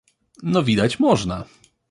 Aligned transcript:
No 0.43 0.63
widać 0.63 0.97
można. 0.99 1.45